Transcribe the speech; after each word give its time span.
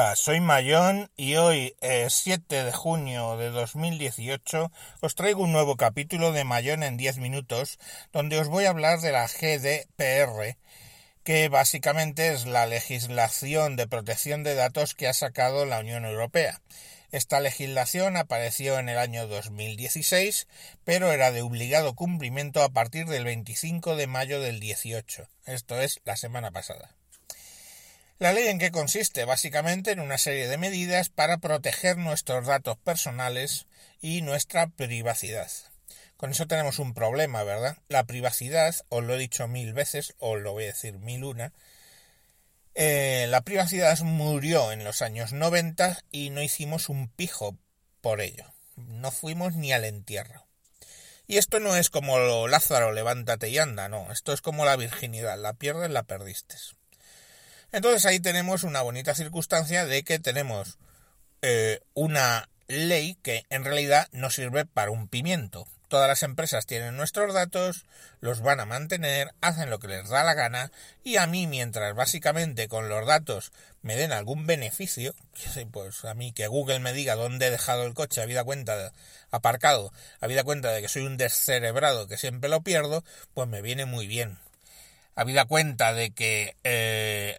Hola, 0.00 0.16
soy 0.16 0.40
Mayón 0.40 1.10
y 1.14 1.34
hoy, 1.34 1.76
7 2.08 2.58
eh, 2.58 2.64
de 2.64 2.72
junio 2.72 3.36
de 3.36 3.50
2018, 3.50 4.72
os 5.02 5.14
traigo 5.14 5.42
un 5.42 5.52
nuevo 5.52 5.76
capítulo 5.76 6.32
de 6.32 6.44
Mayón 6.44 6.82
en 6.82 6.96
10 6.96 7.18
minutos, 7.18 7.78
donde 8.10 8.38
os 8.38 8.48
voy 8.48 8.64
a 8.64 8.70
hablar 8.70 9.00
de 9.00 9.12
la 9.12 9.26
GDPR, 9.26 10.56
que 11.22 11.50
básicamente 11.50 12.32
es 12.32 12.46
la 12.46 12.64
legislación 12.64 13.76
de 13.76 13.86
protección 13.86 14.42
de 14.42 14.54
datos 14.54 14.94
que 14.94 15.06
ha 15.06 15.12
sacado 15.12 15.66
la 15.66 15.80
Unión 15.80 16.06
Europea. 16.06 16.62
Esta 17.12 17.38
legislación 17.40 18.16
apareció 18.16 18.78
en 18.78 18.88
el 18.88 18.96
año 18.96 19.26
2016, 19.26 20.48
pero 20.82 21.12
era 21.12 21.30
de 21.30 21.42
obligado 21.42 21.94
cumplimiento 21.94 22.62
a 22.62 22.70
partir 22.70 23.04
del 23.04 23.24
25 23.24 23.96
de 23.96 24.06
mayo 24.06 24.40
del 24.40 24.60
18, 24.60 25.28
esto 25.44 25.78
es 25.78 26.00
la 26.06 26.16
semana 26.16 26.52
pasada. 26.52 26.99
La 28.20 28.34
ley 28.34 28.48
en 28.48 28.58
qué 28.58 28.70
consiste? 28.70 29.24
Básicamente 29.24 29.92
en 29.92 29.98
una 29.98 30.18
serie 30.18 30.46
de 30.46 30.58
medidas 30.58 31.08
para 31.08 31.38
proteger 31.38 31.96
nuestros 31.96 32.46
datos 32.46 32.76
personales 32.76 33.64
y 34.02 34.20
nuestra 34.20 34.66
privacidad. 34.66 35.50
Con 36.18 36.32
eso 36.32 36.46
tenemos 36.46 36.78
un 36.80 36.92
problema, 36.92 37.44
¿verdad? 37.44 37.78
La 37.88 38.04
privacidad, 38.04 38.76
os 38.90 39.02
lo 39.04 39.14
he 39.14 39.18
dicho 39.18 39.48
mil 39.48 39.72
veces, 39.72 40.16
os 40.18 40.38
lo 40.38 40.52
voy 40.52 40.64
a 40.64 40.66
decir 40.66 40.98
mil 40.98 41.24
una, 41.24 41.54
eh, 42.74 43.24
la 43.30 43.40
privacidad 43.40 43.98
murió 44.00 44.70
en 44.70 44.84
los 44.84 45.00
años 45.00 45.32
90 45.32 46.04
y 46.10 46.28
no 46.28 46.42
hicimos 46.42 46.90
un 46.90 47.08
pijo 47.08 47.56
por 48.02 48.20
ello. 48.20 48.44
No 48.76 49.12
fuimos 49.12 49.56
ni 49.56 49.72
al 49.72 49.86
entierro. 49.86 50.46
Y 51.26 51.38
esto 51.38 51.58
no 51.58 51.74
es 51.74 51.88
como 51.88 52.48
Lázaro, 52.48 52.92
levántate 52.92 53.48
y 53.48 53.56
anda, 53.56 53.88
no. 53.88 54.12
Esto 54.12 54.34
es 54.34 54.42
como 54.42 54.66
la 54.66 54.76
virginidad. 54.76 55.38
La 55.38 55.54
pierdes, 55.54 55.88
la 55.88 56.02
perdiste. 56.02 56.56
Entonces 57.72 58.04
ahí 58.06 58.20
tenemos 58.20 58.64
una 58.64 58.82
bonita 58.82 59.14
circunstancia 59.14 59.86
de 59.86 60.02
que 60.02 60.18
tenemos 60.18 60.78
eh, 61.42 61.80
una 61.94 62.48
ley 62.66 63.16
que 63.22 63.44
en 63.50 63.64
realidad 63.64 64.08
no 64.12 64.30
sirve 64.30 64.64
para 64.64 64.90
un 64.90 65.08
pimiento. 65.08 65.66
Todas 65.88 66.08
las 66.08 66.22
empresas 66.22 66.66
tienen 66.66 66.96
nuestros 66.96 67.34
datos, 67.34 67.84
los 68.20 68.42
van 68.42 68.60
a 68.60 68.64
mantener, 68.64 69.32
hacen 69.40 69.70
lo 69.70 69.80
que 69.80 69.88
les 69.88 70.08
da 70.08 70.22
la 70.22 70.34
gana 70.34 70.70
y 71.02 71.16
a 71.16 71.26
mí 71.26 71.48
mientras 71.48 71.96
básicamente 71.96 72.68
con 72.68 72.88
los 72.88 73.06
datos 73.06 73.50
me 73.82 73.96
den 73.96 74.12
algún 74.12 74.46
beneficio, 74.46 75.14
pues 75.72 76.04
a 76.04 76.14
mí 76.14 76.32
que 76.32 76.46
Google 76.46 76.78
me 76.78 76.92
diga 76.92 77.16
dónde 77.16 77.46
he 77.46 77.50
dejado 77.50 77.84
el 77.84 77.94
coche, 77.94 78.22
habida 78.22 78.44
cuenta 78.44 78.76
de, 78.76 78.92
aparcado, 79.32 79.92
habida 80.20 80.44
cuenta 80.44 80.70
de 80.70 80.80
que 80.80 80.88
soy 80.88 81.02
un 81.02 81.16
descerebrado 81.16 82.06
que 82.06 82.16
siempre 82.16 82.50
lo 82.50 82.62
pierdo, 82.62 83.02
pues 83.34 83.48
me 83.48 83.62
viene 83.62 83.84
muy 83.84 84.06
bien. 84.06 84.38
Habida 85.16 85.44
cuenta 85.44 85.92
de 85.92 86.12
que 86.12 86.56
eh, 86.62 87.36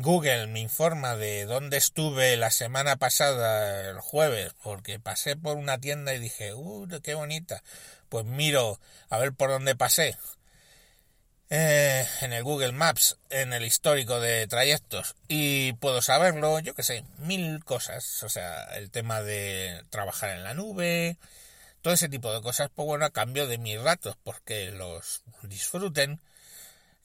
Google 0.00 0.46
me 0.46 0.60
informa 0.60 1.16
de 1.16 1.44
dónde 1.44 1.76
estuve 1.76 2.38
la 2.38 2.50
semana 2.50 2.96
pasada, 2.96 3.90
el 3.90 4.00
jueves, 4.00 4.54
porque 4.62 4.98
pasé 4.98 5.36
por 5.36 5.58
una 5.58 5.78
tienda 5.78 6.14
y 6.14 6.18
dije, 6.18 6.54
¡uh, 6.54 6.88
qué 7.02 7.12
bonita! 7.14 7.62
Pues 8.08 8.24
miro 8.24 8.80
a 9.10 9.18
ver 9.18 9.34
por 9.34 9.50
dónde 9.50 9.76
pasé. 9.76 10.16
Eh, 11.50 12.06
en 12.22 12.32
el 12.32 12.42
Google 12.42 12.72
Maps, 12.72 13.18
en 13.28 13.52
el 13.52 13.66
histórico 13.66 14.18
de 14.18 14.46
trayectos, 14.46 15.14
y 15.28 15.74
puedo 15.74 16.00
saberlo, 16.00 16.58
yo 16.60 16.74
qué 16.74 16.82
sé, 16.82 17.04
mil 17.18 17.62
cosas. 17.62 18.22
O 18.22 18.30
sea, 18.30 18.64
el 18.76 18.90
tema 18.90 19.20
de 19.20 19.84
trabajar 19.90 20.30
en 20.30 20.42
la 20.42 20.54
nube, 20.54 21.18
todo 21.82 21.92
ese 21.92 22.08
tipo 22.08 22.32
de 22.32 22.40
cosas, 22.40 22.70
pues 22.74 22.86
bueno, 22.86 23.04
a 23.04 23.10
cambio 23.10 23.46
de 23.46 23.58
mis 23.58 23.82
datos, 23.82 24.16
porque 24.24 24.70
los 24.70 25.22
disfruten. 25.42 26.18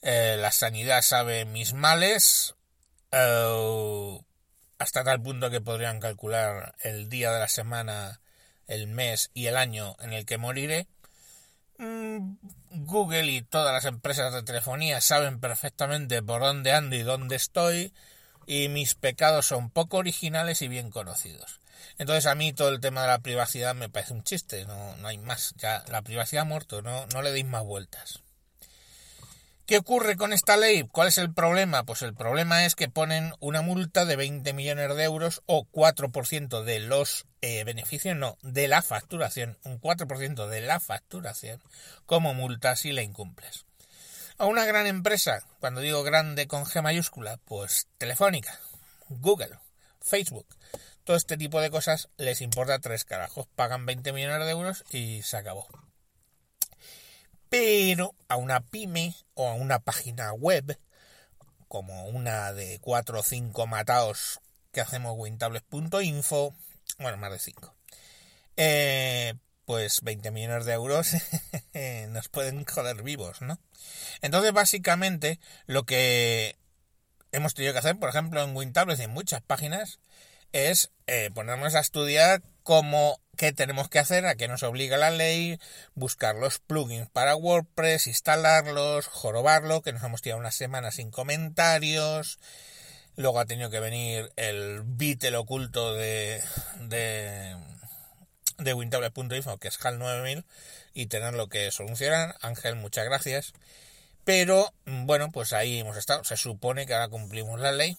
Eh, 0.00 0.36
la 0.40 0.52
sanidad 0.52 1.02
sabe 1.02 1.44
mis 1.44 1.74
males, 1.74 2.54
eh, 3.12 4.20
hasta 4.78 5.04
tal 5.04 5.20
punto 5.22 5.50
que 5.50 5.60
podrían 5.60 6.00
calcular 6.00 6.74
el 6.80 7.08
día 7.08 7.32
de 7.32 7.40
la 7.40 7.48
semana, 7.48 8.20
el 8.66 8.86
mes 8.86 9.30
y 9.34 9.46
el 9.46 9.56
año 9.56 9.96
en 10.00 10.12
el 10.12 10.24
que 10.24 10.38
moriré. 10.38 10.86
Mm, 11.78 12.36
Google 12.70 13.26
y 13.26 13.42
todas 13.42 13.72
las 13.72 13.84
empresas 13.84 14.32
de 14.32 14.42
telefonía 14.42 15.00
saben 15.00 15.40
perfectamente 15.40 16.22
por 16.22 16.40
dónde 16.40 16.72
ando 16.72 16.96
y 16.96 17.02
dónde 17.02 17.36
estoy 17.36 17.92
y 18.46 18.68
mis 18.68 18.94
pecados 18.94 19.46
son 19.46 19.70
poco 19.70 19.98
originales 19.98 20.62
y 20.62 20.68
bien 20.68 20.90
conocidos. 20.90 21.60
Entonces 21.98 22.26
a 22.26 22.34
mí 22.34 22.52
todo 22.52 22.70
el 22.70 22.80
tema 22.80 23.02
de 23.02 23.08
la 23.08 23.20
privacidad 23.20 23.74
me 23.74 23.88
parece 23.88 24.14
un 24.14 24.24
chiste, 24.24 24.64
no, 24.64 24.96
no 24.96 25.08
hay 25.08 25.18
más, 25.18 25.54
ya 25.56 25.84
la 25.88 26.02
privacidad 26.02 26.42
ha 26.42 26.46
muerto, 26.46 26.82
no, 26.82 27.06
no 27.06 27.22
le 27.22 27.32
deis 27.32 27.46
más 27.46 27.64
vueltas. 27.64 28.22
¿Qué 29.68 29.76
ocurre 29.76 30.16
con 30.16 30.32
esta 30.32 30.56
ley? 30.56 30.88
¿Cuál 30.90 31.08
es 31.08 31.18
el 31.18 31.34
problema? 31.34 31.84
Pues 31.84 32.00
el 32.00 32.14
problema 32.14 32.64
es 32.64 32.74
que 32.74 32.88
ponen 32.88 33.34
una 33.38 33.60
multa 33.60 34.06
de 34.06 34.16
20 34.16 34.54
millones 34.54 34.96
de 34.96 35.04
euros 35.04 35.42
o 35.44 35.66
4% 35.70 36.62
de 36.64 36.80
los 36.80 37.26
eh, 37.42 37.64
beneficios, 37.64 38.16
no, 38.16 38.38
de 38.40 38.66
la 38.66 38.80
facturación, 38.80 39.58
un 39.64 39.78
4% 39.78 40.46
de 40.46 40.62
la 40.62 40.80
facturación 40.80 41.62
como 42.06 42.32
multa 42.32 42.76
si 42.76 42.92
la 42.92 43.02
incumples. 43.02 43.66
A 44.38 44.46
una 44.46 44.64
gran 44.64 44.86
empresa, 44.86 45.42
cuando 45.60 45.82
digo 45.82 46.02
grande 46.02 46.46
con 46.46 46.64
G 46.64 46.80
mayúscula, 46.80 47.38
pues 47.44 47.88
Telefónica, 47.98 48.58
Google, 49.10 49.58
Facebook, 50.00 50.46
todo 51.04 51.14
este 51.14 51.36
tipo 51.36 51.60
de 51.60 51.68
cosas 51.68 52.08
les 52.16 52.40
importa 52.40 52.78
tres 52.78 53.04
carajos, 53.04 53.46
pagan 53.54 53.84
20 53.84 54.14
millones 54.14 54.46
de 54.46 54.50
euros 54.50 54.84
y 54.92 55.20
se 55.24 55.36
acabó 55.36 55.68
pero 57.48 58.14
a 58.28 58.36
una 58.36 58.60
pyme 58.60 59.14
o 59.34 59.48
a 59.48 59.54
una 59.54 59.78
página 59.80 60.32
web, 60.32 60.78
como 61.68 62.06
una 62.06 62.52
de 62.52 62.78
cuatro 62.80 63.20
o 63.20 63.22
cinco 63.22 63.66
mataos 63.66 64.40
que 64.72 64.80
hacemos 64.80 65.14
wintables.info, 65.16 66.54
bueno, 66.98 67.16
más 67.18 67.32
de 67.32 67.38
cinco, 67.38 67.74
eh, 68.56 69.34
pues 69.64 70.02
20 70.02 70.30
millones 70.30 70.64
de 70.64 70.72
euros 70.72 71.12
nos 72.08 72.28
pueden 72.28 72.64
joder 72.64 73.02
vivos, 73.02 73.42
¿no? 73.42 73.58
Entonces, 74.22 74.52
básicamente, 74.52 75.38
lo 75.66 75.84
que 75.84 76.56
hemos 77.32 77.54
tenido 77.54 77.72
que 77.72 77.80
hacer, 77.80 77.98
por 77.98 78.08
ejemplo, 78.08 78.42
en 78.42 78.56
Wintables 78.56 78.98
y 78.98 79.04
en 79.04 79.10
muchas 79.10 79.42
páginas, 79.42 80.00
es 80.52 80.90
eh, 81.06 81.30
ponernos 81.34 81.74
a 81.74 81.80
estudiar 81.80 82.42
cómo 82.62 83.20
qué 83.38 83.52
tenemos 83.52 83.88
que 83.88 84.00
hacer, 84.00 84.26
a 84.26 84.34
qué 84.34 84.48
nos 84.48 84.64
obliga 84.64 84.98
la 84.98 85.10
ley, 85.10 85.60
buscar 85.94 86.34
los 86.34 86.58
plugins 86.58 87.08
para 87.08 87.36
WordPress, 87.36 88.08
instalarlos, 88.08 89.06
jorobarlo, 89.06 89.80
que 89.80 89.92
nos 89.92 90.02
hemos 90.02 90.20
tirado 90.20 90.40
una 90.40 90.50
semana 90.50 90.90
sin 90.90 91.12
comentarios. 91.12 92.40
Luego 93.14 93.38
ha 93.38 93.46
tenido 93.46 93.70
que 93.70 93.78
venir 93.78 94.32
el 94.36 94.82
bit, 94.84 95.22
el 95.22 95.36
oculto 95.36 95.94
de, 95.94 96.42
de, 96.80 97.56
de 98.58 98.74
Wintable.info, 98.74 99.58
que 99.58 99.68
es 99.68 99.78
HAL 99.84 100.00
9000, 100.00 100.44
y 100.92 101.06
tenerlo 101.06 101.48
que 101.48 101.70
solucionar. 101.70 102.34
Ángel, 102.42 102.74
muchas 102.74 103.04
gracias. 103.04 103.52
Pero, 104.24 104.74
bueno, 104.84 105.30
pues 105.30 105.52
ahí 105.52 105.78
hemos 105.78 105.96
estado. 105.96 106.24
Se 106.24 106.36
supone 106.36 106.86
que 106.86 106.94
ahora 106.94 107.08
cumplimos 107.08 107.60
la 107.60 107.70
ley. 107.70 107.96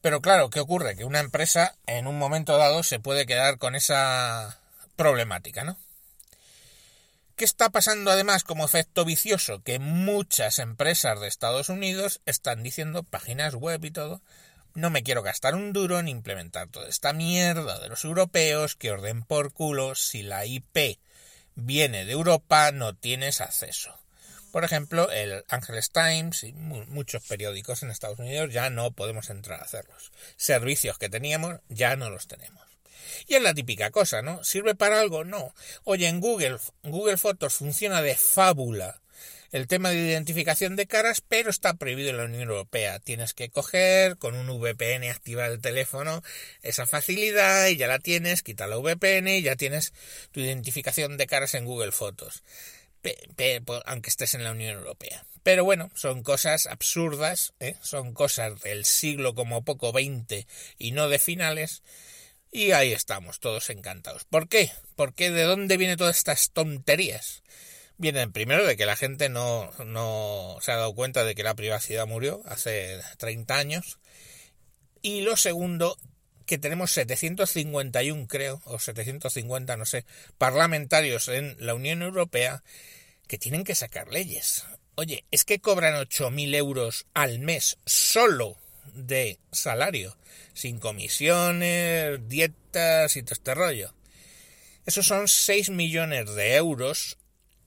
Pero 0.00 0.20
claro, 0.20 0.50
¿qué 0.50 0.58
ocurre? 0.58 0.96
Que 0.96 1.04
una 1.04 1.20
empresa 1.20 1.76
en 1.86 2.08
un 2.08 2.18
momento 2.18 2.58
dado 2.58 2.82
se 2.82 2.98
puede 2.98 3.24
quedar 3.24 3.58
con 3.58 3.76
esa 3.76 4.58
problemática, 4.96 5.64
¿no? 5.64 5.78
¿Qué 7.36 7.44
está 7.44 7.70
pasando 7.70 8.12
además 8.12 8.44
como 8.44 8.64
efecto 8.64 9.04
vicioso? 9.04 9.60
Que 9.62 9.80
muchas 9.80 10.60
empresas 10.60 11.20
de 11.20 11.26
Estados 11.26 11.68
Unidos 11.68 12.20
están 12.26 12.62
diciendo 12.62 13.02
páginas 13.02 13.56
web 13.56 13.84
y 13.84 13.90
todo. 13.90 14.22
No 14.74 14.90
me 14.90 15.02
quiero 15.02 15.22
gastar 15.22 15.56
un 15.56 15.72
duro 15.72 15.98
en 15.98 16.06
implementar 16.06 16.68
toda 16.68 16.88
esta 16.88 17.12
mierda 17.12 17.80
de 17.80 17.88
los 17.88 18.04
europeos 18.04 18.76
que 18.76 18.92
orden 18.92 19.22
por 19.22 19.52
culo 19.52 19.96
si 19.96 20.22
la 20.22 20.46
IP 20.46 21.00
viene 21.56 22.04
de 22.04 22.12
Europa 22.12 22.70
no 22.70 22.94
tienes 22.94 23.40
acceso. 23.40 23.98
Por 24.52 24.62
ejemplo, 24.62 25.10
el 25.10 25.44
Angeles 25.48 25.90
Times 25.90 26.44
y 26.44 26.52
muchos 26.52 27.26
periódicos 27.26 27.82
en 27.82 27.90
Estados 27.90 28.20
Unidos 28.20 28.52
ya 28.52 28.70
no 28.70 28.92
podemos 28.92 29.28
entrar 29.30 29.58
a 29.58 29.64
hacerlos. 29.64 30.12
Servicios 30.36 30.98
que 30.98 31.08
teníamos 31.08 31.58
ya 31.68 31.96
no 31.96 32.10
los 32.10 32.28
tenemos. 32.28 32.73
Y 33.26 33.34
es 33.34 33.42
la 33.42 33.54
típica 33.54 33.90
cosa, 33.90 34.22
¿no? 34.22 34.42
¿Sirve 34.44 34.74
para 34.74 35.00
algo? 35.00 35.24
No. 35.24 35.54
Oye, 35.84 36.08
en 36.08 36.20
Google, 36.20 36.58
Google 36.82 37.16
Fotos 37.16 37.54
funciona 37.54 38.02
de 38.02 38.16
fábula 38.16 39.00
el 39.54 39.68
tema 39.68 39.90
de 39.90 39.98
identificación 39.98 40.74
de 40.74 40.88
caras, 40.88 41.20
pero 41.20 41.48
está 41.48 41.74
prohibido 41.74 42.10
en 42.10 42.16
la 42.16 42.24
Unión 42.24 42.48
Europea. 42.48 42.98
Tienes 42.98 43.34
que 43.34 43.50
coger 43.50 44.16
con 44.18 44.34
un 44.34 44.48
VPN, 44.48 45.08
activar 45.08 45.48
el 45.48 45.60
teléfono, 45.60 46.24
esa 46.62 46.86
facilidad 46.86 47.68
y 47.68 47.76
ya 47.76 47.86
la 47.86 48.00
tienes, 48.00 48.42
quita 48.42 48.66
la 48.66 48.78
VPN 48.78 49.28
y 49.28 49.42
ya 49.42 49.54
tienes 49.54 49.92
tu 50.32 50.40
identificación 50.40 51.16
de 51.16 51.28
caras 51.28 51.54
en 51.54 51.66
Google 51.66 51.92
Fotos, 51.92 52.42
aunque 53.86 54.10
estés 54.10 54.34
en 54.34 54.42
la 54.42 54.50
Unión 54.50 54.76
Europea. 54.76 55.24
Pero 55.44 55.62
bueno, 55.62 55.88
son 55.94 56.24
cosas 56.24 56.66
absurdas, 56.66 57.54
¿eh? 57.60 57.76
son 57.80 58.12
cosas 58.12 58.60
del 58.62 58.84
siglo 58.84 59.36
como 59.36 59.62
poco 59.62 59.92
20 59.92 60.48
y 60.78 60.90
no 60.90 61.08
de 61.08 61.20
finales 61.20 61.84
y 62.54 62.70
ahí 62.70 62.92
estamos, 62.92 63.40
todos 63.40 63.68
encantados. 63.68 64.24
¿Por 64.26 64.48
qué? 64.48 64.70
Porque 64.94 65.32
de 65.32 65.42
dónde 65.42 65.76
vienen 65.76 65.96
todas 65.96 66.16
estas 66.16 66.52
tonterías? 66.52 67.42
Vienen 67.96 68.30
primero 68.30 68.64
de 68.64 68.76
que 68.76 68.86
la 68.86 68.94
gente 68.94 69.28
no, 69.28 69.72
no 69.84 70.58
se 70.60 70.70
ha 70.70 70.76
dado 70.76 70.94
cuenta 70.94 71.24
de 71.24 71.34
que 71.34 71.42
la 71.42 71.56
privacidad 71.56 72.06
murió 72.06 72.42
hace 72.46 73.00
30 73.18 73.56
años. 73.56 73.98
Y 75.02 75.22
lo 75.22 75.36
segundo, 75.36 75.98
que 76.46 76.56
tenemos 76.56 76.92
751, 76.92 78.28
creo, 78.28 78.62
o 78.66 78.78
750, 78.78 79.76
no 79.76 79.84
sé, 79.84 80.06
parlamentarios 80.38 81.26
en 81.26 81.56
la 81.58 81.74
Unión 81.74 82.02
Europea 82.02 82.62
que 83.26 83.36
tienen 83.36 83.64
que 83.64 83.74
sacar 83.74 84.12
leyes. 84.12 84.64
Oye, 84.94 85.24
es 85.32 85.44
que 85.44 85.58
cobran 85.58 85.94
8.000 85.94 86.54
euros 86.54 87.06
al 87.14 87.40
mes 87.40 87.78
solo 87.84 88.58
de 88.94 89.38
salario, 89.52 90.16
sin 90.52 90.78
comisiones, 90.78 92.20
dietas 92.28 93.16
y 93.16 93.22
todo 93.22 93.34
este 93.34 93.54
rollo. 93.54 93.94
Esos 94.86 95.06
son 95.06 95.28
6 95.28 95.70
millones 95.70 96.34
de 96.34 96.56
euros 96.56 97.18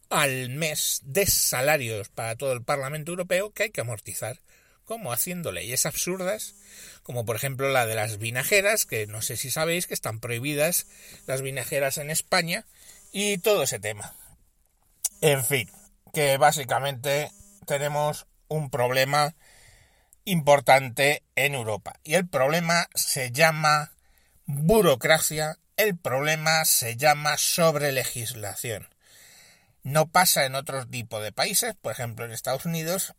al 0.10 0.50
mes 0.50 1.02
de 1.04 1.26
salarios 1.26 2.10
para 2.10 2.36
todo 2.36 2.54
el 2.54 2.64
Parlamento 2.64 3.12
Europeo 3.12 3.52
que 3.52 3.64
hay 3.64 3.70
que 3.72 3.82
amortizar. 3.82 4.40
como 4.86 5.12
Haciendo 5.12 5.52
leyes 5.52 5.86
absurdas, 5.86 6.56
como 7.04 7.26
por 7.26 7.36
ejemplo 7.36 7.70
la 7.70 7.86
de 7.86 7.96
las 7.96 8.20
vinajeras, 8.20 8.86
que 8.86 9.06
no 9.06 9.22
sé 9.22 9.36
si 9.36 9.52
sabéis 9.52 9.86
que 9.86 9.94
están 9.94 10.22
prohibidas 10.22 10.88
las 11.26 11.42
vinajeras 11.42 11.98
en 11.98 12.10
España, 12.10 12.66
y 13.12 13.38
todo 13.40 13.64
ese 13.64 13.80
tema. 13.80 14.16
En 15.20 15.44
fin, 15.44 15.70
que 16.14 16.38
básicamente 16.38 17.32
tenemos 17.66 18.28
un 18.48 18.70
problema 18.70 19.36
importante 20.28 21.24
en 21.38 21.56
Europa. 21.56 22.00
Y 22.04 22.16
el 22.16 22.28
problema 22.28 22.90
se 22.94 23.32
llama 23.32 23.94
burocracia, 24.46 25.58
el 25.78 25.98
problema 25.98 26.66
se 26.66 26.98
llama 26.98 27.38
sobrelegislación. 27.38 28.90
No 29.84 30.08
pasa 30.08 30.46
en 30.46 30.56
otro 30.56 30.86
tipo 30.86 31.22
de 31.22 31.32
países, 31.32 31.76
por 31.82 31.94
ejemplo 31.94 32.26
en 32.26 32.32
Estados 32.32 32.66
Unidos, 32.66 33.14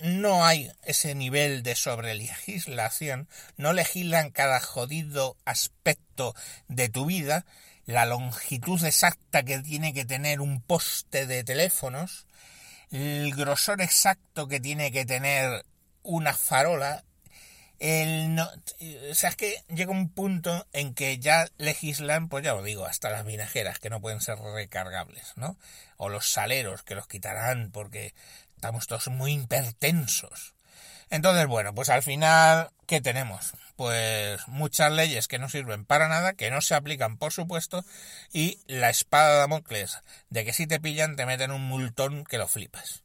no 0.00 0.44
hay 0.44 0.70
ese 0.82 1.14
nivel 1.14 1.62
de 1.62 1.74
sobrelegislación, 1.74 3.28
no 3.56 3.72
legislan 3.72 4.30
cada 4.30 4.60
jodido 4.60 5.38
aspecto 5.46 6.34
de 6.68 6.90
tu 6.90 7.06
vida, 7.06 7.46
la 7.86 8.04
longitud 8.04 8.84
exacta 8.84 9.42
que 9.44 9.60
tiene 9.60 9.94
que 9.94 10.04
tener 10.04 10.42
un 10.42 10.60
poste 10.60 11.26
de 11.26 11.42
teléfonos, 11.42 12.26
el 12.90 13.34
grosor 13.34 13.80
exacto 13.80 14.46
que 14.46 14.60
tiene 14.60 14.92
que 14.92 15.06
tener 15.06 15.64
una 16.10 16.34
farola, 16.34 17.04
el 17.78 18.34
no, 18.34 18.44
o 18.46 19.36
que 19.36 19.64
llega 19.68 19.90
un 19.90 20.10
punto 20.10 20.66
en 20.72 20.94
que 20.94 21.18
ya 21.18 21.48
legislan, 21.56 22.28
pues 22.28 22.44
ya 22.44 22.52
lo 22.52 22.62
digo, 22.62 22.84
hasta 22.84 23.10
las 23.10 23.24
vinajeras 23.24 23.78
que 23.78 23.90
no 23.90 24.00
pueden 24.00 24.20
ser 24.20 24.38
recargables, 24.38 25.32
¿no? 25.36 25.56
O 25.96 26.08
los 26.08 26.30
saleros 26.30 26.82
que 26.82 26.94
los 26.94 27.06
quitarán 27.06 27.70
porque 27.70 28.14
estamos 28.56 28.86
todos 28.86 29.08
muy 29.08 29.34
hipertensos. 29.34 30.54
Entonces, 31.08 31.46
bueno, 31.46 31.74
pues 31.74 31.88
al 31.88 32.02
final, 32.02 32.70
¿qué 32.86 33.00
tenemos? 33.00 33.52
Pues 33.76 34.46
muchas 34.46 34.92
leyes 34.92 35.26
que 35.26 35.38
no 35.38 35.48
sirven 35.48 35.84
para 35.84 36.06
nada, 36.06 36.34
que 36.34 36.50
no 36.50 36.60
se 36.60 36.74
aplican, 36.74 37.16
por 37.16 37.32
supuesto, 37.32 37.84
y 38.32 38.60
la 38.66 38.90
espada 38.90 39.32
de 39.32 39.38
Damocles 39.38 39.98
de 40.28 40.44
que 40.44 40.52
si 40.52 40.66
te 40.66 40.80
pillan 40.80 41.16
te 41.16 41.26
meten 41.26 41.50
un 41.50 41.62
multón 41.62 42.24
que 42.24 42.38
lo 42.38 42.46
flipas. 42.46 43.02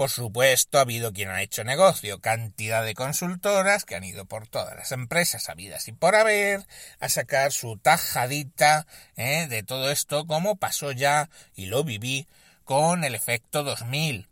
Por 0.00 0.08
supuesto, 0.08 0.78
ha 0.78 0.80
habido 0.80 1.12
quien 1.12 1.28
ha 1.28 1.42
hecho 1.42 1.62
negocio, 1.62 2.22
cantidad 2.22 2.82
de 2.82 2.94
consultoras 2.94 3.84
que 3.84 3.96
han 3.96 4.04
ido 4.04 4.24
por 4.24 4.48
todas 4.48 4.74
las 4.74 4.92
empresas 4.92 5.50
habidas 5.50 5.88
y 5.88 5.92
por 5.92 6.14
haber 6.14 6.66
a 7.00 7.10
sacar 7.10 7.52
su 7.52 7.76
tajadita 7.76 8.86
¿eh? 9.16 9.46
de 9.46 9.62
todo 9.62 9.90
esto, 9.90 10.26
como 10.26 10.56
pasó 10.56 10.92
ya 10.92 11.28
y 11.54 11.66
lo 11.66 11.84
viví 11.84 12.26
con 12.64 13.04
el 13.04 13.14
efecto 13.14 13.62
2000. 13.62 14.26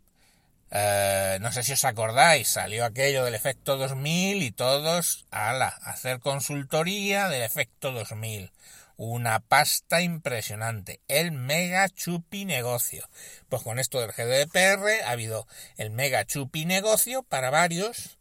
Eh, 0.71 1.37
no 1.39 1.51
sé 1.51 1.61
si 1.61 1.73
os 1.73 1.85
acordáis, 1.85 2.47
salió 2.47 2.83
aquello 2.83 3.23
del 3.23 3.35
efecto 3.35 3.77
2000 3.77 4.41
y 4.41 4.49
todos 4.49 5.27
a 5.29 5.53
la 5.53 5.67
hacer 5.67 6.19
consultoría 6.19 7.29
del 7.29 7.43
efecto 7.43 7.91
2000 7.91 8.51
una 8.99 9.39
pasta 9.39 10.01
impresionante, 10.01 10.99
el 11.07 11.31
mega 11.31 11.87
chupi 11.87 12.43
negocio. 12.43 13.09
Pues 13.47 13.63
con 13.63 13.79
esto 13.79 14.01
del 14.01 14.11
GDPR 14.11 15.05
ha 15.05 15.11
habido 15.11 15.47
el 15.77 15.89
mega 15.89 16.25
chupi 16.25 16.65
negocio 16.65 17.23
para 17.23 17.49
varios 17.49 18.17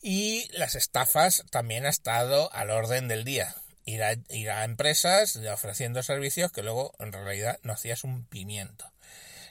y 0.00 0.48
las 0.52 0.76
estafas 0.76 1.42
también 1.50 1.84
ha 1.84 1.88
estado 1.88 2.48
al 2.52 2.70
orden 2.70 3.08
del 3.08 3.24
día. 3.24 3.56
Ir 3.86 4.04
a, 4.04 4.64
empresas 4.64 5.34
ofreciendo 5.52 6.00
servicios 6.04 6.52
que 6.52 6.62
luego 6.62 6.94
en 7.00 7.12
realidad 7.12 7.58
no 7.64 7.72
hacías 7.72 8.04
un 8.04 8.24
pimiento. 8.24 8.92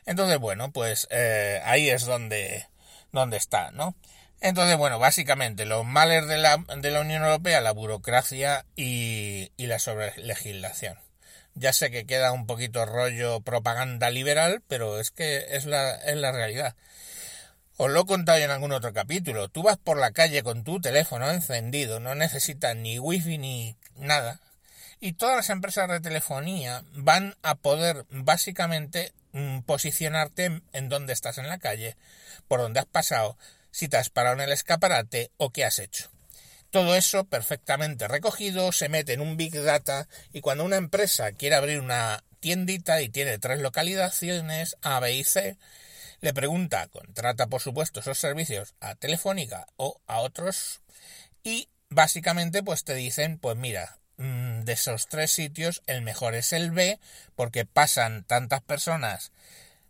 Entonces, 0.05 0.39
bueno, 0.39 0.71
pues 0.71 1.07
eh, 1.11 1.61
ahí 1.65 1.89
es 1.89 2.05
donde, 2.05 2.69
donde 3.11 3.35
está, 3.35 3.71
¿no? 3.71 3.95
Entonces, 4.43 4.75
bueno, 4.75 4.99
básicamente 4.99 5.63
los 5.63 5.85
males 5.85 6.27
de 6.27 6.37
la, 6.37 6.57
de 6.57 6.91
la 6.91 6.99
Unión 6.99 7.23
Europea, 7.23 7.61
la 7.61 7.71
burocracia 7.71 8.65
y, 8.75 9.53
y 9.55 9.67
la 9.67 9.79
sobrelegislación. 9.79 10.99
Ya 11.55 11.71
sé 11.71 11.91
que 11.91 12.05
queda 12.05 12.33
un 12.33 12.45
poquito 12.45 12.85
rollo 12.85 13.39
propaganda 13.39 14.09
liberal, 14.09 14.61
pero 14.67 14.99
es 14.99 15.11
que 15.11 15.55
es 15.55 15.65
la, 15.65 15.95
es 15.95 16.17
la 16.17 16.33
realidad. 16.33 16.75
Os 17.77 17.89
lo 17.89 18.01
he 18.01 18.05
contado 18.05 18.37
en 18.39 18.51
algún 18.51 18.73
otro 18.73 18.91
capítulo. 18.91 19.47
Tú 19.47 19.63
vas 19.63 19.77
por 19.77 19.97
la 19.97 20.11
calle 20.11 20.43
con 20.43 20.65
tu 20.65 20.81
teléfono 20.81 21.31
encendido, 21.31 22.01
no 22.01 22.13
necesitas 22.13 22.75
ni 22.75 22.99
wifi 22.99 23.37
ni 23.37 23.77
nada. 23.95 24.41
Y 24.99 25.13
todas 25.13 25.37
las 25.37 25.49
empresas 25.51 25.87
de 25.87 26.01
telefonía 26.01 26.83
van 26.91 27.37
a 27.43 27.55
poder 27.55 28.05
básicamente 28.09 29.13
mm, 29.31 29.59
posicionarte 29.59 30.61
en 30.73 30.89
donde 30.89 31.13
estás 31.13 31.37
en 31.37 31.47
la 31.47 31.59
calle, 31.59 31.95
por 32.49 32.59
donde 32.59 32.81
has 32.81 32.85
pasado, 32.85 33.37
si 33.73 33.89
te 33.89 33.97
has 33.97 34.09
parado 34.09 34.35
en 34.35 34.41
el 34.41 34.51
escaparate 34.51 35.31
o 35.37 35.49
qué 35.49 35.65
has 35.65 35.79
hecho. 35.79 36.09
Todo 36.69 36.95
eso 36.95 37.25
perfectamente 37.25 38.07
recogido 38.07 38.71
se 38.71 38.87
mete 38.87 39.13
en 39.13 39.21
un 39.21 39.35
Big 39.35 39.53
Data 39.53 40.07
y 40.31 40.41
cuando 40.41 40.63
una 40.63 40.77
empresa 40.77 41.31
quiere 41.31 41.55
abrir 41.55 41.79
una 41.79 42.23
tiendita 42.39 43.01
y 43.01 43.09
tiene 43.09 43.39
tres 43.39 43.59
localizaciones 43.59 44.77
A, 44.81 44.99
B 44.99 45.13
y 45.13 45.23
C, 45.23 45.57
le 46.21 46.33
pregunta, 46.33 46.87
contrata 46.87 47.47
por 47.47 47.61
supuesto 47.61 47.99
esos 47.99 48.17
servicios 48.17 48.75
a 48.79 48.95
Telefónica 48.95 49.67
o 49.75 49.99
a 50.07 50.19
otros 50.19 50.81
y 51.43 51.67
básicamente 51.89 52.63
pues 52.63 52.83
te 52.83 52.95
dicen, 52.95 53.39
pues 53.39 53.57
mira, 53.57 53.97
mm, 54.17 54.61
de 54.61 54.73
esos 54.73 55.07
tres 55.07 55.31
sitios 55.31 55.81
el 55.87 56.01
mejor 56.01 56.35
es 56.35 56.53
el 56.53 56.71
B 56.71 56.99
porque 57.35 57.65
pasan 57.65 58.23
tantas 58.23 58.61
personas 58.61 59.31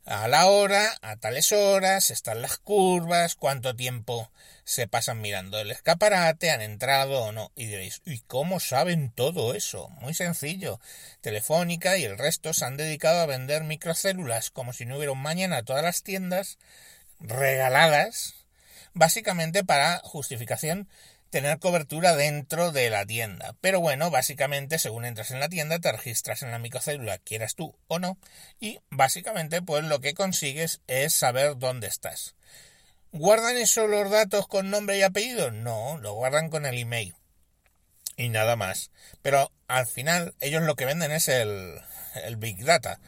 a 0.06 0.28
la 0.28 0.48
hora, 0.48 0.98
a 1.02 1.16
tales 1.16 1.52
horas, 1.52 2.12
están 2.12 2.42
las 2.42 2.58
curvas, 2.58 3.36
cuánto 3.36 3.76
tiempo 3.76 4.30
se 4.66 4.88
pasan 4.88 5.22
mirando 5.22 5.60
el 5.60 5.72
escaparate, 5.72 6.52
han 6.52 6.62
entrado 6.62 7.24
o 7.24 7.32
no. 7.32 7.52
Y 7.56 7.68
diréis, 7.68 8.02
¿y 8.06 8.20
cómo 8.20 8.60
saben 8.60 9.12
todo 9.12 9.54
eso? 9.54 9.90
Muy 10.02 10.14
sencillo. 10.14 10.80
Telefónica 11.22 11.98
y 11.98 12.04
el 12.04 12.18
resto 12.18 12.54
se 12.54 12.66
han 12.66 12.78
dedicado 12.78 13.22
a 13.22 13.26
vender 13.26 13.64
microcélulas 13.64 14.50
como 14.50 14.74
si 14.74 14.86
no 14.86 14.98
hubiera 14.98 15.12
un 15.12 15.22
mañana 15.22 15.58
a 15.58 15.64
todas 15.64 15.84
las 15.84 16.04
tiendas 16.04 16.58
regaladas, 17.20 18.36
básicamente 18.94 19.64
para 19.64 20.00
justificación 20.00 20.90
tener 21.34 21.58
cobertura 21.58 22.16
dentro 22.16 22.72
de 22.72 22.92
la 22.92 23.08
tienda. 23.08 23.56
Pero 23.60 23.80
bueno, 23.80 24.12
básicamente 24.12 24.78
según 24.78 25.04
entras 25.04 25.32
en 25.32 25.40
la 25.40 25.50
tienda 25.50 25.80
te 25.80 25.92
registras 25.92 26.44
en 26.44 26.52
la 26.52 26.60
microcélula, 26.60 27.18
quieras 27.18 27.56
tú 27.56 27.76
o 27.88 27.98
no, 27.98 28.20
y 28.60 28.80
básicamente 28.92 29.64
pues 29.64 29.84
lo 29.84 30.00
que 30.00 30.14
consigues 30.14 30.82
es 30.86 31.12
saber 31.12 31.58
dónde 31.58 31.88
estás. 31.88 32.36
¿Guardan 33.12 33.58
eso 33.58 33.88
los 33.88 34.12
datos 34.12 34.48
con 34.48 34.70
nombre 34.70 35.00
y 35.00 35.02
apellido? 35.02 35.50
No, 35.50 35.98
lo 35.98 36.14
guardan 36.14 36.52
con 36.52 36.68
el 36.68 36.78
email. 36.78 37.16
Y 38.16 38.30
nada 38.30 38.56
más. 38.56 38.92
Pero 39.24 39.52
al 39.68 39.88
final 39.88 40.36
ellos 40.40 40.62
lo 40.62 40.76
que 40.76 40.86
venden 40.86 41.12
es 41.12 41.30
el, 41.30 41.82
el 42.26 42.36
Big 42.36 42.64
Data. 42.64 43.00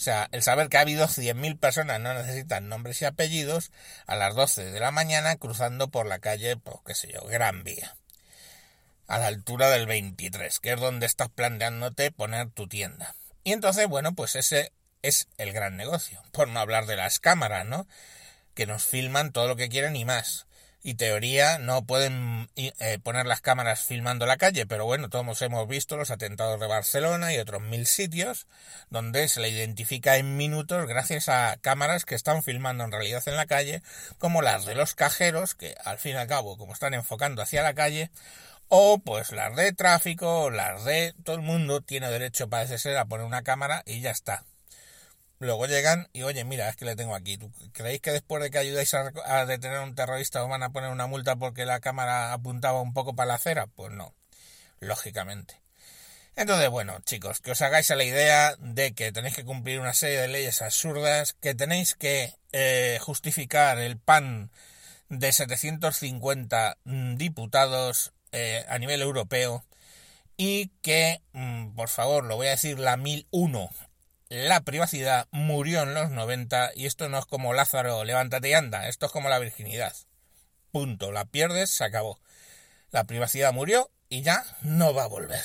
O 0.00 0.02
sea, 0.02 0.30
el 0.32 0.42
saber 0.42 0.70
que 0.70 0.78
ha 0.78 0.80
habido 0.80 1.08
100.000 1.08 1.58
personas 1.58 2.00
no 2.00 2.14
necesitan 2.14 2.70
nombres 2.70 3.02
y 3.02 3.04
apellidos 3.04 3.70
a 4.06 4.16
las 4.16 4.34
12 4.34 4.70
de 4.70 4.80
la 4.80 4.92
mañana 4.92 5.36
cruzando 5.36 5.90
por 5.90 6.06
la 6.06 6.20
calle, 6.20 6.56
pues 6.56 6.78
qué 6.86 6.94
sé 6.94 7.12
yo, 7.12 7.20
Gran 7.26 7.64
Vía. 7.64 7.98
A 9.08 9.18
la 9.18 9.26
altura 9.26 9.68
del 9.68 9.84
23, 9.84 10.58
que 10.58 10.72
es 10.72 10.80
donde 10.80 11.04
estás 11.04 11.28
planteándote 11.28 12.12
poner 12.12 12.48
tu 12.48 12.66
tienda. 12.66 13.14
Y 13.44 13.52
entonces, 13.52 13.88
bueno, 13.88 14.14
pues 14.14 14.36
ese 14.36 14.72
es 15.02 15.28
el 15.36 15.52
gran 15.52 15.76
negocio. 15.76 16.22
Por 16.32 16.48
no 16.48 16.60
hablar 16.60 16.86
de 16.86 16.96
las 16.96 17.20
cámaras, 17.20 17.66
¿no? 17.66 17.86
Que 18.54 18.64
nos 18.64 18.84
filman 18.84 19.32
todo 19.32 19.48
lo 19.48 19.56
que 19.56 19.68
quieren 19.68 19.96
y 19.96 20.06
más 20.06 20.46
y 20.82 20.94
teoría 20.94 21.58
no 21.58 21.84
pueden 21.84 22.48
eh, 22.56 22.98
poner 23.02 23.26
las 23.26 23.40
cámaras 23.40 23.84
filmando 23.84 24.26
la 24.26 24.38
calle, 24.38 24.66
pero 24.66 24.86
bueno, 24.86 25.10
todos 25.10 25.42
hemos 25.42 25.68
visto 25.68 25.96
los 25.96 26.10
atentados 26.10 26.58
de 26.58 26.66
Barcelona 26.66 27.32
y 27.32 27.38
otros 27.38 27.60
mil 27.62 27.86
sitios 27.86 28.46
donde 28.88 29.28
se 29.28 29.40
le 29.40 29.50
identifica 29.50 30.16
en 30.16 30.36
minutos 30.36 30.86
gracias 30.86 31.28
a 31.28 31.58
cámaras 31.60 32.04
que 32.04 32.14
están 32.14 32.42
filmando 32.42 32.84
en 32.84 32.92
realidad 32.92 33.22
en 33.26 33.36
la 33.36 33.46
calle, 33.46 33.82
como 34.18 34.42
las 34.42 34.64
de 34.64 34.74
los 34.74 34.94
cajeros, 34.94 35.54
que 35.54 35.74
al 35.84 35.98
fin 35.98 36.12
y 36.12 36.18
al 36.18 36.28
cabo, 36.28 36.56
como 36.56 36.72
están 36.72 36.94
enfocando 36.94 37.42
hacia 37.42 37.62
la 37.62 37.74
calle, 37.74 38.10
o 38.68 38.98
pues 39.00 39.32
las 39.32 39.56
de 39.56 39.72
tráfico, 39.72 40.50
las 40.50 40.84
de 40.84 41.14
todo 41.24 41.36
el 41.36 41.42
mundo 41.42 41.80
tiene 41.82 42.10
derecho, 42.10 42.48
parece 42.48 42.78
ser, 42.78 42.96
a 42.96 43.04
poner 43.04 43.26
una 43.26 43.42
cámara 43.42 43.82
y 43.84 44.00
ya 44.00 44.10
está. 44.12 44.44
Luego 45.40 45.66
llegan 45.66 46.06
y, 46.12 46.22
oye, 46.22 46.44
mira, 46.44 46.68
es 46.68 46.76
que 46.76 46.84
le 46.84 46.96
tengo 46.96 47.14
aquí. 47.14 47.38
¿Creéis 47.72 48.02
que 48.02 48.12
después 48.12 48.42
de 48.42 48.50
que 48.50 48.58
ayudáis 48.58 48.92
a, 48.92 49.46
detener 49.46 49.78
a 49.78 49.82
un 49.82 49.94
terrorista 49.94 50.44
os 50.44 50.50
van 50.50 50.62
a 50.62 50.70
poner 50.70 50.90
una 50.90 51.06
multa 51.06 51.36
porque 51.36 51.64
la 51.64 51.80
cámara 51.80 52.34
apuntaba 52.34 52.82
un 52.82 52.92
poco 52.92 53.16
para 53.16 53.28
la 53.28 53.34
acera? 53.36 53.66
Pues 53.66 53.90
no, 53.90 54.14
lógicamente. 54.80 55.62
Entonces, 56.36 56.68
bueno, 56.68 57.00
chicos, 57.06 57.40
que 57.40 57.52
os 57.52 57.62
hagáis 57.62 57.90
a 57.90 57.96
la 57.96 58.04
idea 58.04 58.54
de 58.58 58.92
que 58.92 59.12
tenéis 59.12 59.34
que 59.34 59.46
cumplir 59.46 59.80
una 59.80 59.94
serie 59.94 60.20
de 60.20 60.28
leyes 60.28 60.60
absurdas, 60.60 61.32
que 61.40 61.54
tenéis 61.54 61.94
que 61.94 62.34
eh, 62.52 62.98
justificar 63.00 63.78
el 63.78 63.98
pan 63.98 64.50
de 65.08 65.32
750 65.32 66.76
mm, 66.84 67.16
diputados 67.16 68.12
eh, 68.32 68.66
a 68.68 68.78
nivel 68.78 69.00
europeo 69.00 69.64
y 70.36 70.68
que, 70.82 71.22
mm, 71.32 71.74
por 71.74 71.88
favor, 71.88 72.24
lo 72.24 72.36
voy 72.36 72.48
a 72.48 72.50
decir 72.50 72.78
la 72.78 72.98
1001, 72.98 73.70
la 74.30 74.60
privacidad 74.60 75.26
murió 75.32 75.82
en 75.82 75.92
los 75.92 76.10
90 76.10 76.70
y 76.76 76.86
esto 76.86 77.08
no 77.08 77.18
es 77.18 77.26
como 77.26 77.52
Lázaro, 77.52 78.04
levántate 78.04 78.50
y 78.50 78.52
anda, 78.54 78.88
esto 78.88 79.06
es 79.06 79.12
como 79.12 79.28
la 79.28 79.40
virginidad. 79.40 79.92
Punto, 80.70 81.10
la 81.10 81.24
pierdes, 81.24 81.70
se 81.70 81.82
acabó. 81.82 82.20
La 82.92 83.04
privacidad 83.04 83.52
murió 83.52 83.90
y 84.08 84.22
ya 84.22 84.44
no 84.62 84.94
va 84.94 85.02
a 85.02 85.08
volver. 85.08 85.42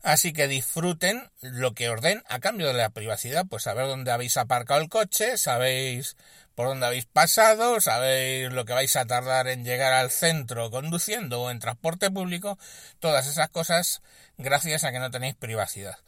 Así 0.00 0.32
que 0.32 0.46
disfruten 0.46 1.28
lo 1.40 1.74
que 1.74 1.90
os 1.90 2.00
den 2.00 2.22
a 2.28 2.38
cambio 2.38 2.68
de 2.68 2.74
la 2.74 2.90
privacidad, 2.90 3.46
pues 3.50 3.64
saber 3.64 3.88
dónde 3.88 4.12
habéis 4.12 4.36
aparcado 4.36 4.80
el 4.80 4.88
coche, 4.88 5.36
sabéis 5.36 6.16
por 6.54 6.68
dónde 6.68 6.86
habéis 6.86 7.06
pasado, 7.06 7.80
sabéis 7.80 8.52
lo 8.52 8.64
que 8.64 8.74
vais 8.74 8.94
a 8.94 9.06
tardar 9.06 9.48
en 9.48 9.64
llegar 9.64 9.92
al 9.92 10.12
centro 10.12 10.70
conduciendo 10.70 11.42
o 11.42 11.50
en 11.50 11.58
transporte 11.58 12.12
público, 12.12 12.60
todas 13.00 13.26
esas 13.26 13.48
cosas 13.48 14.02
gracias 14.36 14.84
a 14.84 14.92
que 14.92 15.00
no 15.00 15.10
tenéis 15.10 15.34
privacidad. 15.34 15.98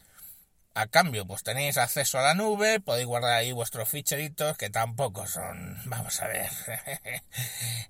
A 0.73 0.87
cambio, 0.87 1.25
pues 1.27 1.43
tenéis 1.43 1.77
acceso 1.77 2.17
a 2.17 2.21
la 2.21 2.33
nube, 2.33 2.79
podéis 2.79 3.05
guardar 3.05 3.33
ahí 3.33 3.51
vuestros 3.51 3.89
ficheritos, 3.89 4.57
que 4.57 4.69
tampoco 4.69 5.27
son... 5.27 5.77
Vamos 5.85 6.21
a 6.21 6.27
ver. 6.27 6.49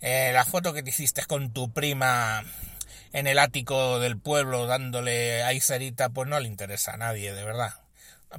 Eh, 0.04 0.32
la 0.34 0.46
foto 0.46 0.74
que 0.74 0.82
te 0.82 0.90
hiciste 0.90 1.24
con 1.26 1.54
tu 1.54 1.72
prima 1.72 2.44
en 3.14 3.28
el 3.28 3.38
ático 3.38 4.00
del 4.00 4.18
pueblo 4.18 4.66
dándole 4.66 5.44
ahí 5.44 5.60
cerita, 5.60 6.10
pues 6.10 6.28
no 6.28 6.40
le 6.40 6.48
interesa 6.48 6.94
a 6.94 6.98
nadie, 6.98 7.34
de 7.34 7.44
verdad. 7.44 7.76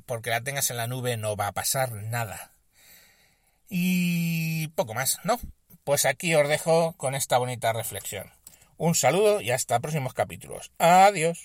Porque 0.07 0.31
la 0.31 0.41
tengas 0.41 0.71
en 0.71 0.79
la 0.79 0.89
nube 0.89 1.17
no 1.17 1.37
va 1.37 1.47
a 1.47 1.53
pasar 1.53 1.93
nada. 1.93 2.51
Y 3.69 4.69
poco 4.69 4.93
más, 4.93 5.21
¿no? 5.23 5.39
Pues 5.85 6.05
aquí 6.05 6.35
os 6.35 6.49
dejo 6.49 6.95
con 6.97 7.15
esta 7.15 7.39
bonita 7.39 7.73
reflexión. 7.73 8.31
Un 8.77 8.95
saludo 8.95 9.41
y 9.41 9.53
hasta 9.53 9.79
próximos 9.79 10.15
capítulos. 10.15 10.73
Adiós. 10.79 11.45